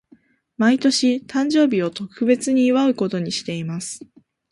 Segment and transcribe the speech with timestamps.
[0.57, 4.07] 毎年、誕生日を特別に祝うことにしています。